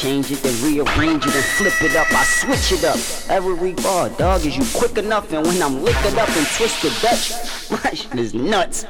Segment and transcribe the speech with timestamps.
[0.00, 2.10] change it, then rearrange it and flip it up.
[2.10, 4.44] I switch it up every bar, dog.
[4.46, 5.30] Is you quick enough?
[5.32, 7.32] And when I'm liquored up and twisted Dutch,
[7.84, 8.86] my shit is nuts.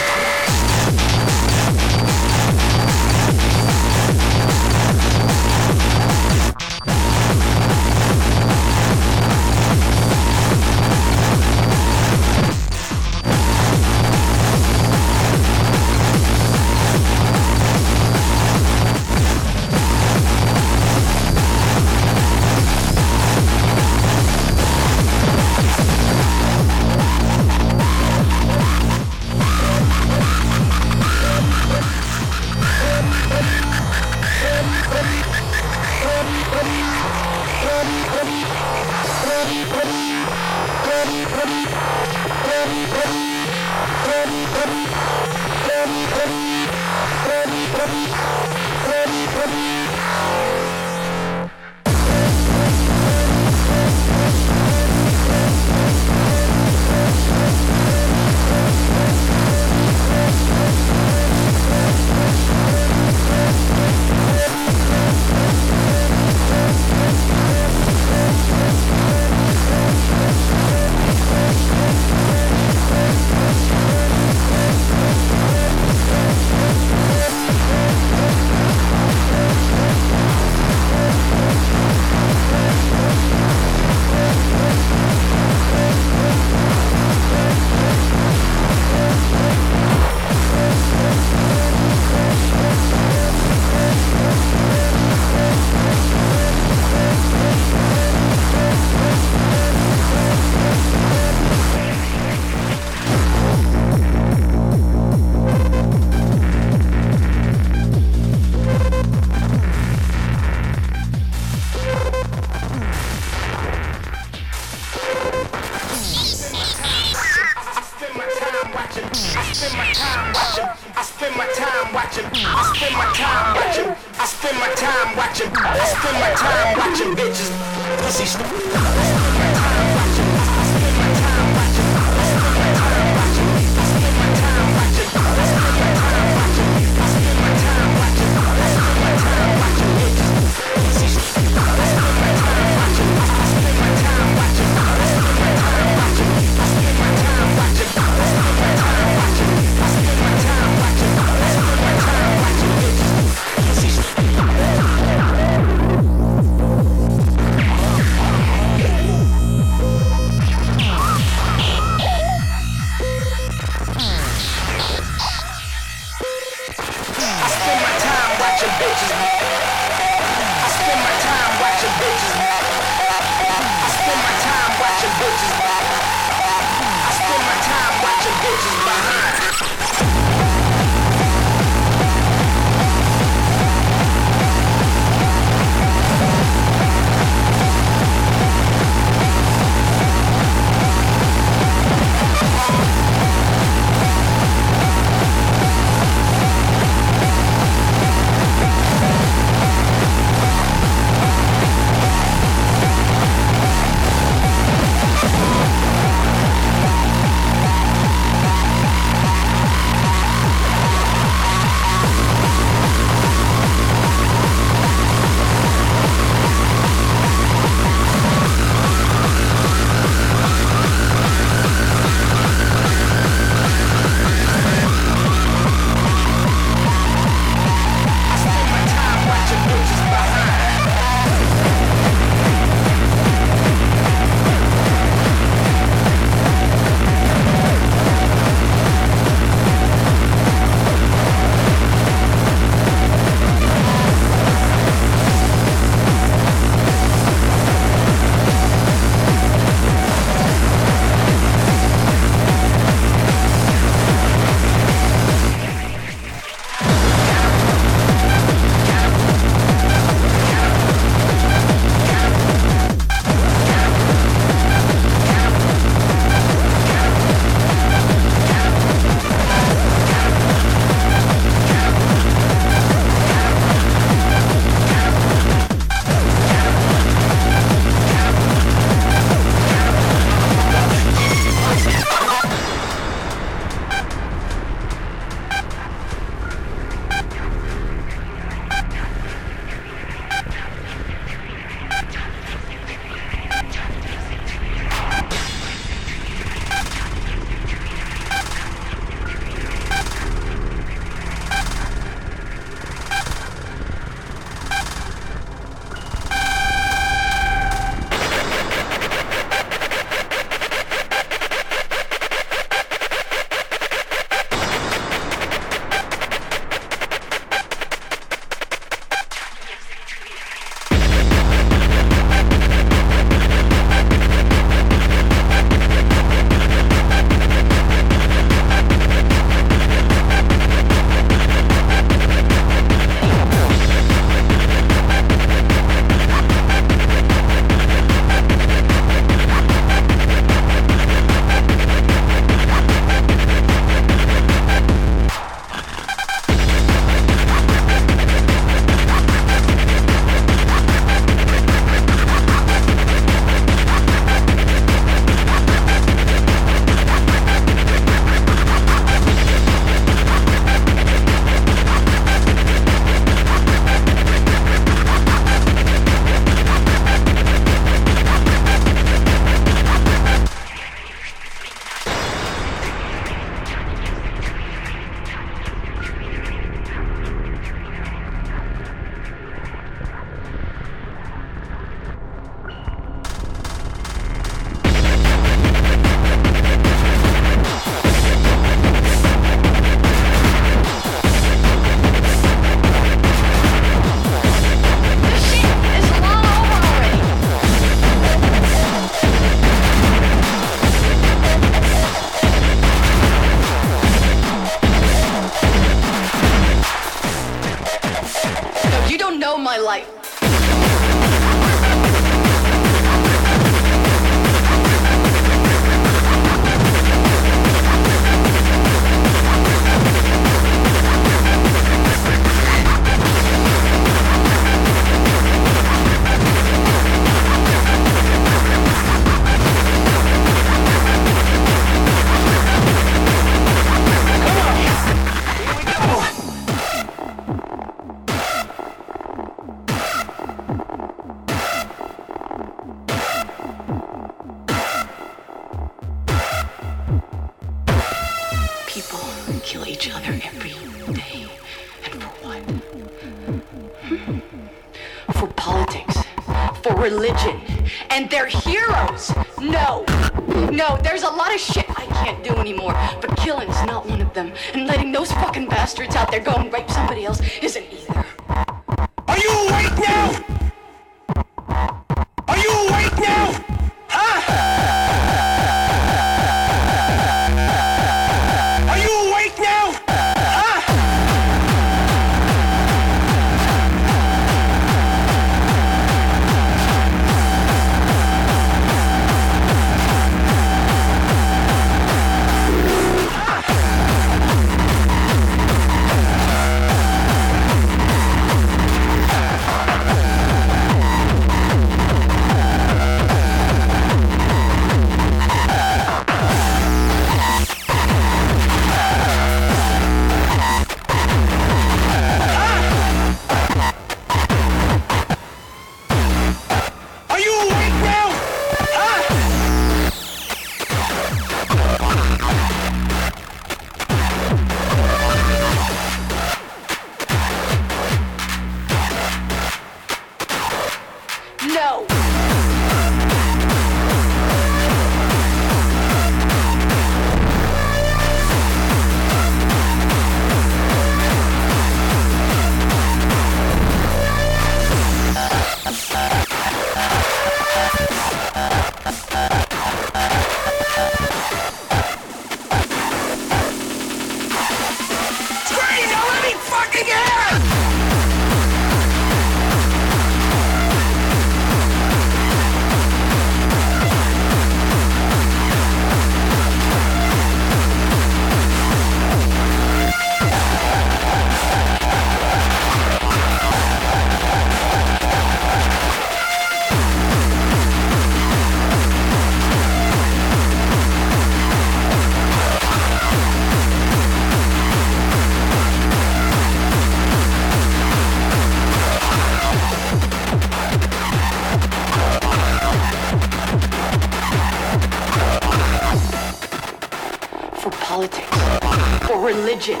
[599.74, 600.00] Religion,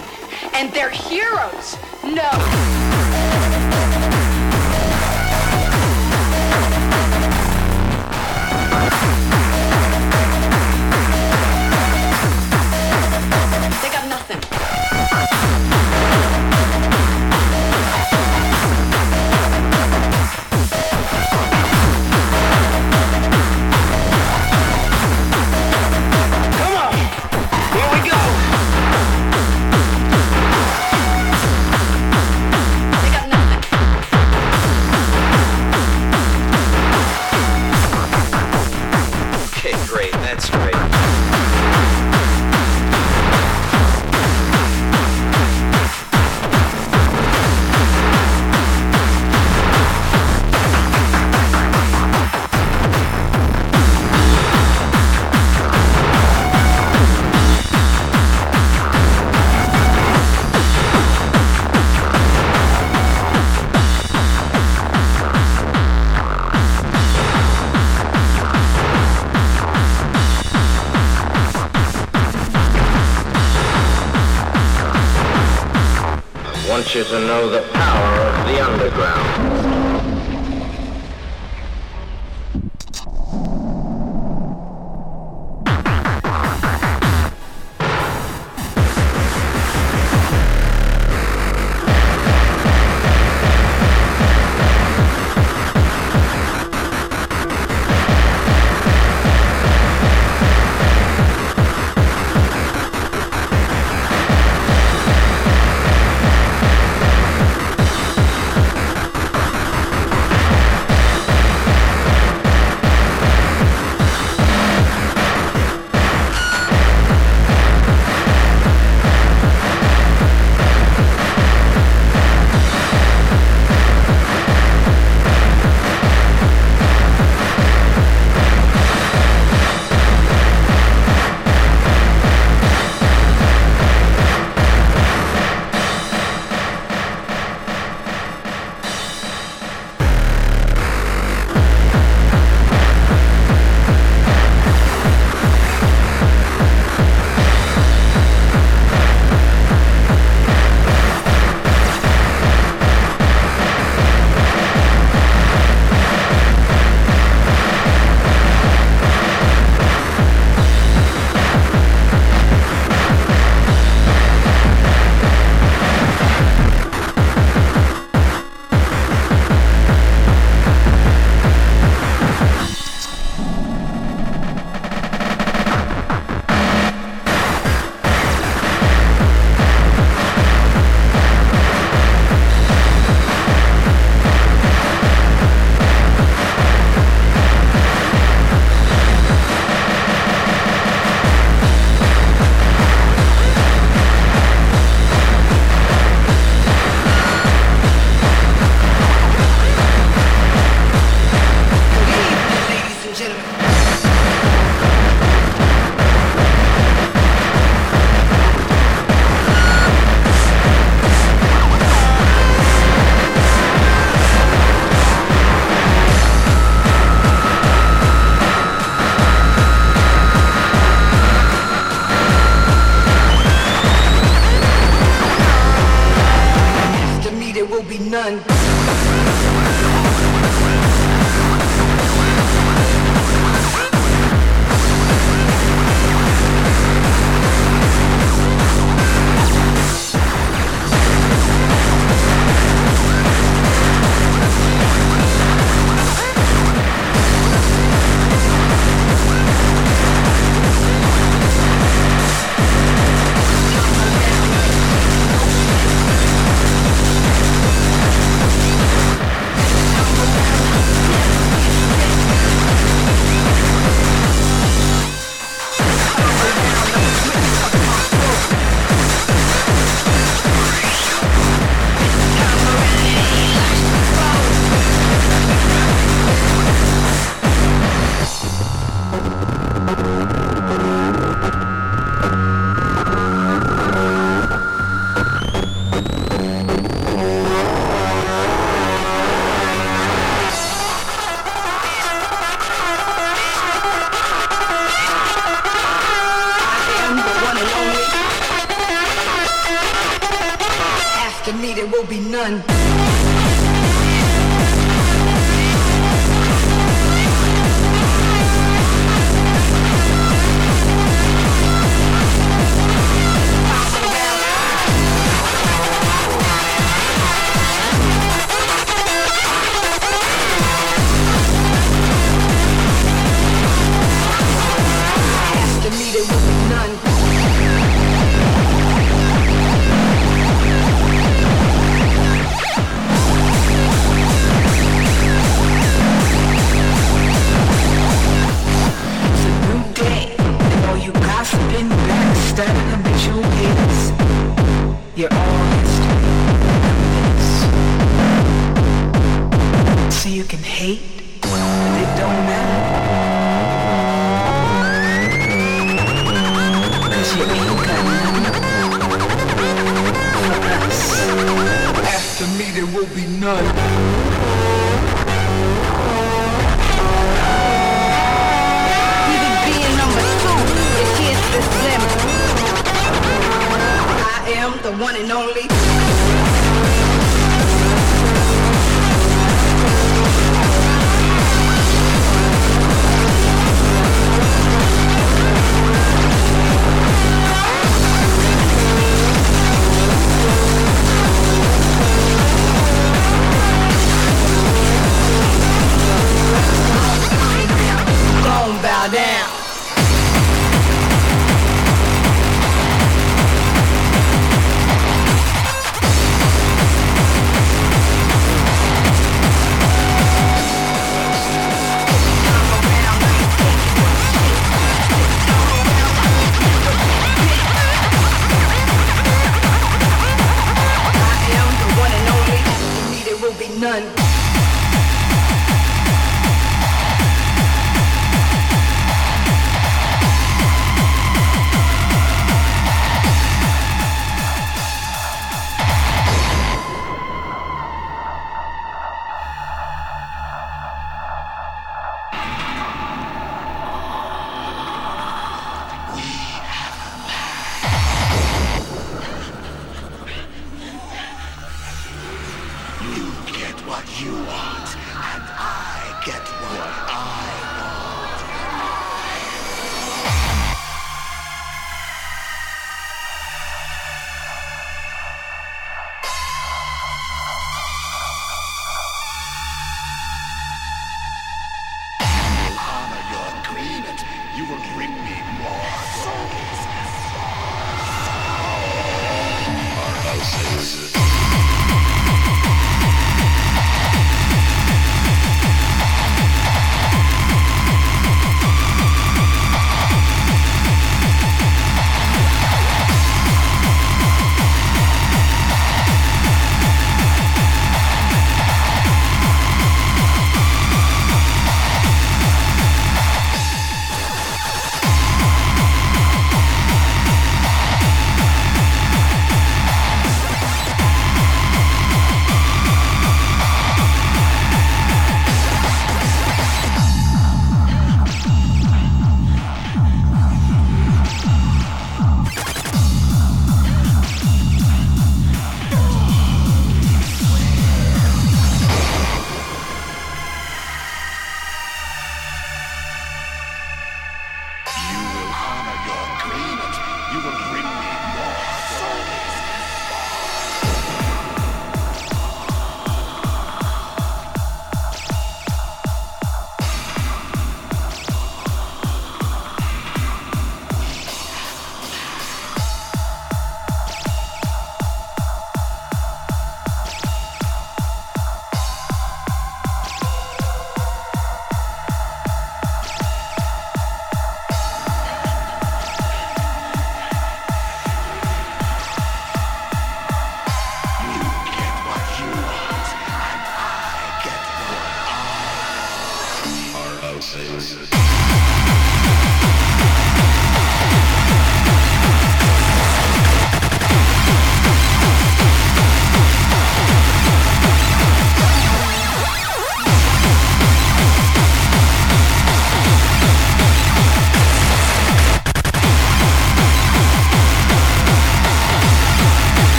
[0.54, 1.76] and they're heroes.
[2.04, 2.83] No.
[76.94, 77.63] You to know the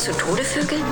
[0.00, 0.82] zu Tode vögeln?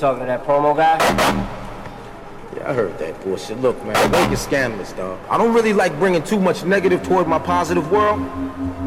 [0.00, 0.96] Talking to that promo guy.
[2.56, 3.60] Yeah, I heard that bullshit.
[3.60, 5.20] Look, man, Wink is scandalous, dog.
[5.28, 8.18] I don't really like bringing too much negative toward my positive world,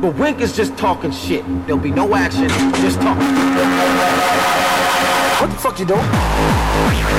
[0.01, 1.45] but Wink is just talking shit.
[1.67, 2.49] There'll be no action,
[2.81, 3.17] just talk.
[5.39, 7.13] What the fuck you doing?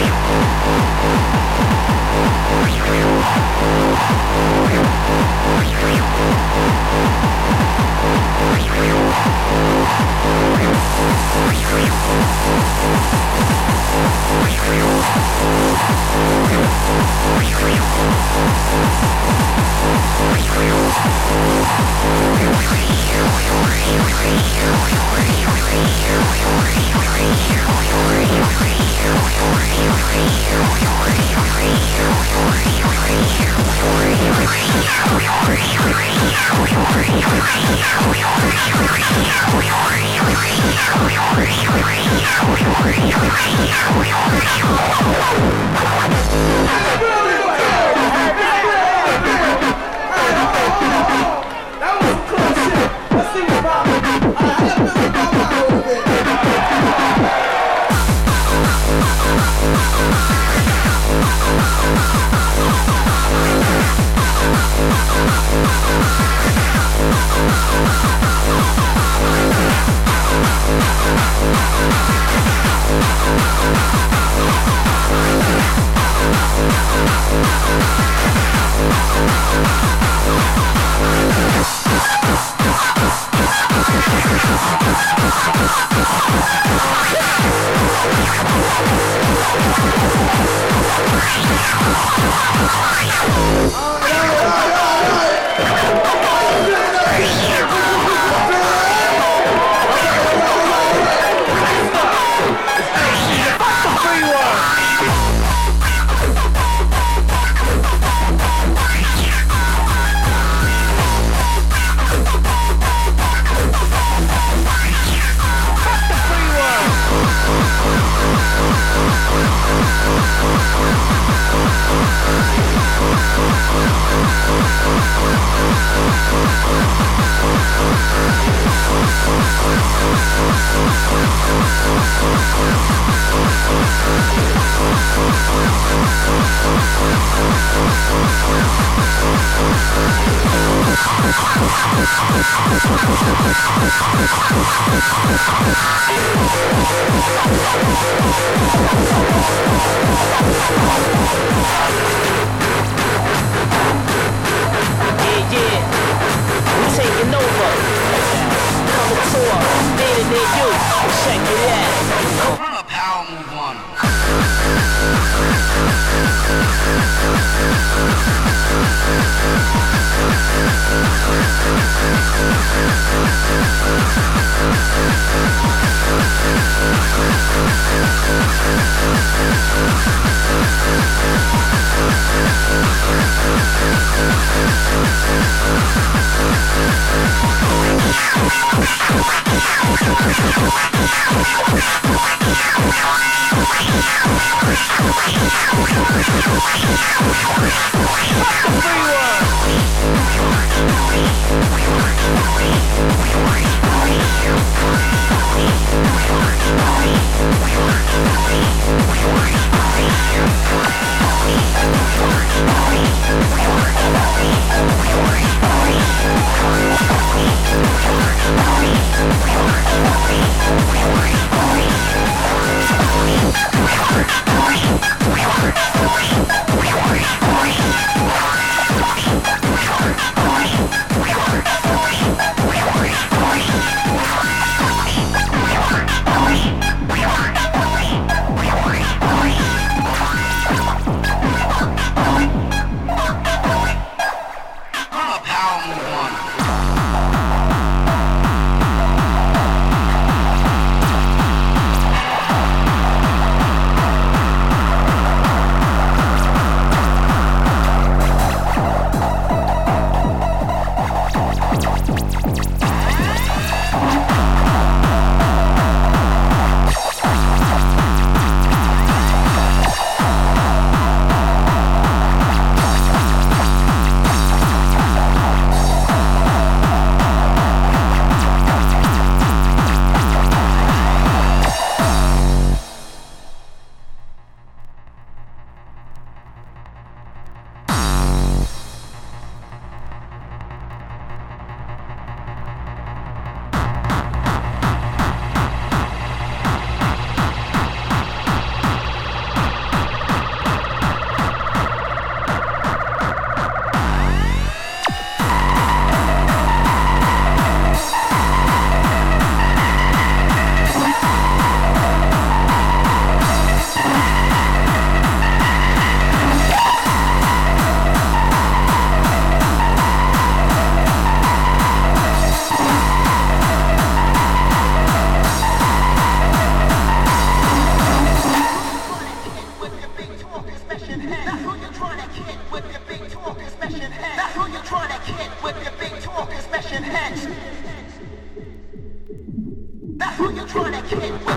[341.06, 341.53] Thank you.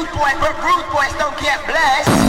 [0.00, 2.19] rude boys, but rude boys don't get blessed.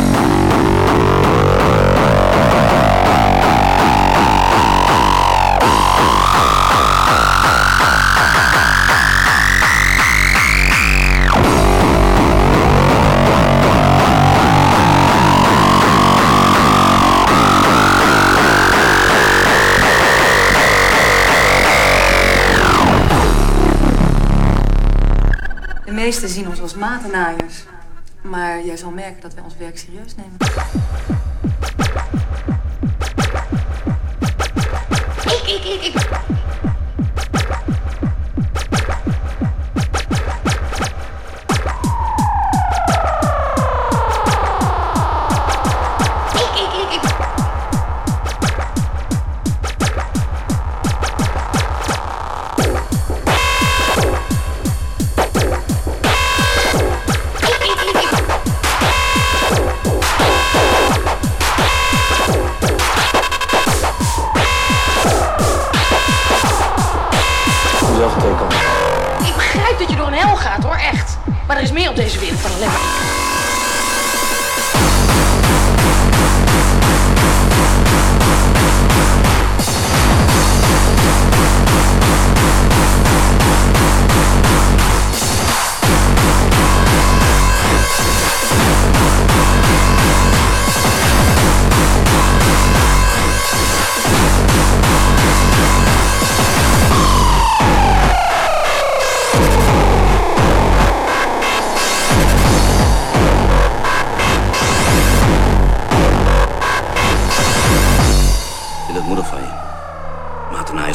[26.11, 27.63] Meesten zien ons als matenaaiers.
[28.21, 30.35] Maar jij zal merken dat wij ons werk serieus nemen.
[35.23, 36.20] Ik, ik, ik, ik.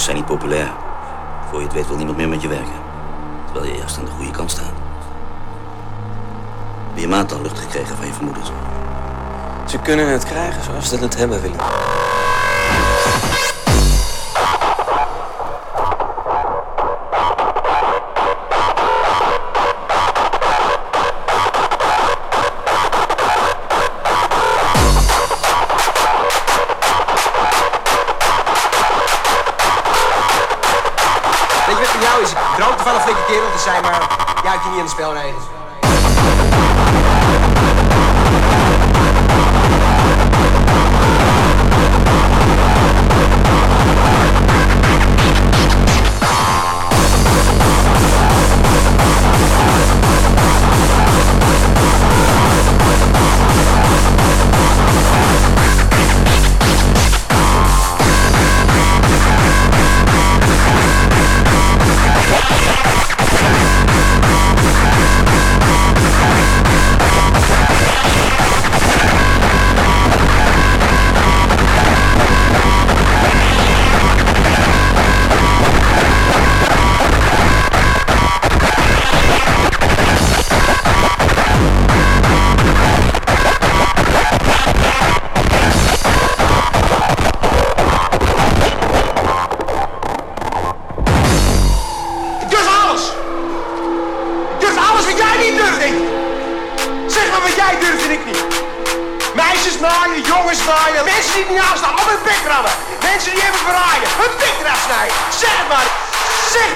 [0.07, 0.71] Zijn niet populair.
[1.51, 2.81] Voor je het weet wil niemand meer met je werken.
[3.45, 4.73] Terwijl je juist aan de goede kant staat.
[6.89, 8.51] Heb je maat al lucht gekregen van je vermoedens?
[9.67, 11.57] Ze kunnen het krijgen zoals ze het hebben willen.
[32.87, 34.01] wel een flinke kerel te zijn, maar
[34.45, 35.56] ja, ik ben niet in het spel, rijden.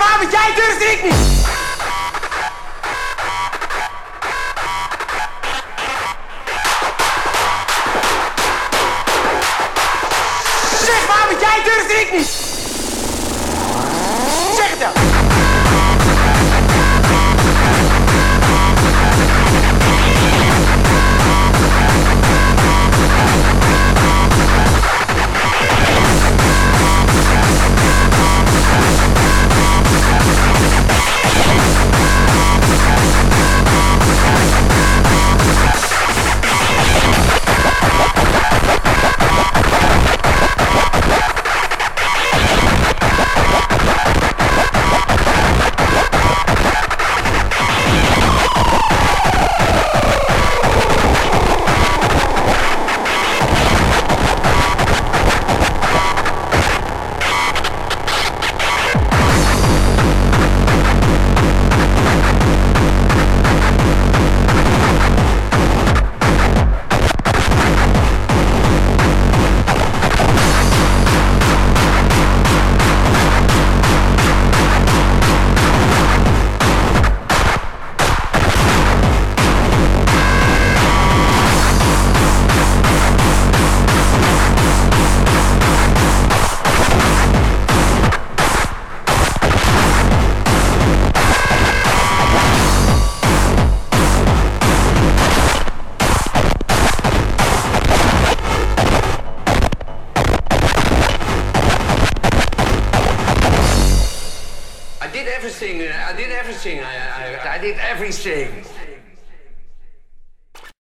[0.01, 1.40] Wat jij durft ik niet!